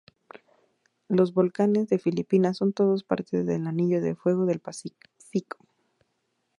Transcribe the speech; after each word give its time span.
Los 1.09 1.31
volcanes 1.31 1.87
de 1.89 1.99
Filipinas 1.99 2.57
son 2.57 2.73
todos 2.73 3.03
parte 3.03 3.43
del 3.43 3.67
anillo 3.67 4.01
de 4.01 4.15
fuego 4.15 4.47
del 4.47 4.59
Pacífico. 4.59 5.59